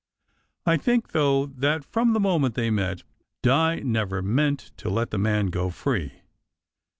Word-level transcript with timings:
I 0.65 0.77
think, 0.77 1.11
though, 1.11 1.45
that 1.45 1.85
from 1.85 2.13
the 2.13 2.19
moment 2.19 2.55
they 2.55 2.71
met, 2.71 3.03
Di 3.43 3.81
never 3.81 4.23
meant 4.23 4.71
to 4.77 4.89
let 4.89 5.11
the 5.11 5.19
man 5.19 5.51
go 5.51 5.69
free. 5.69 6.11